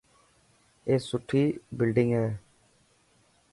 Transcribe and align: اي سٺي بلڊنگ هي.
اي 0.87 0.95
سٺي 1.07 1.43
بلڊنگ 1.77 2.11
هي. 2.19 2.27